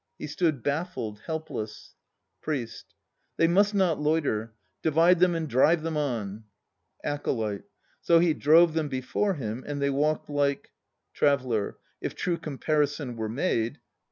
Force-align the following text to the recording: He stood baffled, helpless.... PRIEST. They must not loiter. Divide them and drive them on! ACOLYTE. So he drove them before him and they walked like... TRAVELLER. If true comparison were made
He 0.17 0.25
stood 0.25 0.63
baffled, 0.63 1.19
helpless.... 1.27 1.93
PRIEST. 2.41 2.95
They 3.37 3.47
must 3.47 3.75
not 3.75 4.01
loiter. 4.01 4.55
Divide 4.81 5.19
them 5.19 5.35
and 5.35 5.47
drive 5.47 5.83
them 5.83 5.95
on! 5.95 6.45
ACOLYTE. 7.03 7.65
So 8.01 8.17
he 8.17 8.33
drove 8.33 8.73
them 8.73 8.87
before 8.89 9.35
him 9.35 9.63
and 9.67 9.79
they 9.79 9.91
walked 9.91 10.27
like... 10.27 10.71
TRAVELLER. 11.13 11.77
If 12.01 12.15
true 12.15 12.37
comparison 12.37 13.15
were 13.15 13.29
made 13.29 13.79